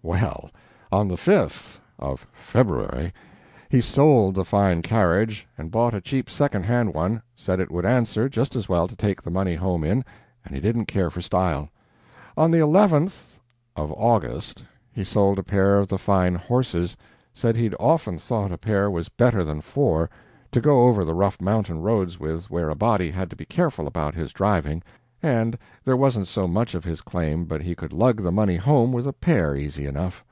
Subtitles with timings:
[0.00, 0.50] "Well,
[0.90, 3.12] on the 5th of February,
[3.68, 7.84] he sold the fine carriage, and bought a cheap second hand one said it would
[7.84, 10.04] answer just as well to take the money home in,
[10.44, 11.68] and he didn't care for style.
[12.38, 13.38] "On the 11th
[13.76, 16.96] of August he sold a pair of the fine horses
[17.34, 20.08] said he'd often thought a pair was better than four,
[20.52, 23.86] to go over the rough mountain roads with where a body had to be careful
[23.86, 24.82] about his driving
[25.20, 28.92] and there wasn't so much of his claim but he could lug the money home
[28.92, 30.22] with a pair easy enough.